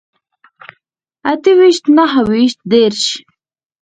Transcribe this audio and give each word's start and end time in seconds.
اته 1.31 1.51
ويشت 1.59 1.85
نهه 1.97 2.21
ويشت 2.29 2.59
دېرش 2.71 3.03